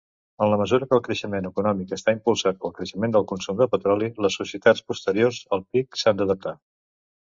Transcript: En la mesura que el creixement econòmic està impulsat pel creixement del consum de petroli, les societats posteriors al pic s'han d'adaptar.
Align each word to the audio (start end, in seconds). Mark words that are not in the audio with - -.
En 0.43 0.49
la 0.51 0.57
mesura 0.61 0.87
que 0.93 0.95
el 0.97 1.03
creixement 1.07 1.49
econòmic 1.49 1.93
està 1.99 2.15
impulsat 2.17 2.59
pel 2.65 2.75
creixement 2.81 3.15
del 3.19 3.29
consum 3.35 3.63
de 3.63 3.71
petroli, 3.77 4.11
les 4.29 4.43
societats 4.43 4.85
posteriors 4.93 5.43
al 5.59 5.67
pic 5.75 6.05
s'han 6.05 6.23
d'adaptar. 6.23 6.61